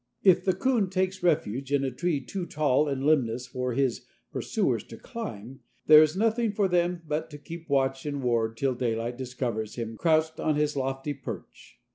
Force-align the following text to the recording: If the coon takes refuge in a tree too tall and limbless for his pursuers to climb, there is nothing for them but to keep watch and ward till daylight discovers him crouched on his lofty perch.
If 0.23 0.43
the 0.43 0.55
coon 0.55 0.89
takes 0.89 1.21
refuge 1.21 1.71
in 1.71 1.83
a 1.83 1.91
tree 1.91 2.21
too 2.25 2.47
tall 2.47 2.87
and 2.87 3.03
limbless 3.05 3.45
for 3.45 3.73
his 3.73 4.07
pursuers 4.31 4.83
to 4.85 4.97
climb, 4.97 5.59
there 5.85 6.01
is 6.01 6.17
nothing 6.17 6.53
for 6.53 6.67
them 6.67 7.03
but 7.07 7.29
to 7.29 7.37
keep 7.37 7.69
watch 7.69 8.03
and 8.07 8.23
ward 8.23 8.57
till 8.57 8.73
daylight 8.73 9.15
discovers 9.19 9.75
him 9.75 9.97
crouched 9.97 10.39
on 10.39 10.55
his 10.55 10.75
lofty 10.75 11.13
perch. 11.13 11.79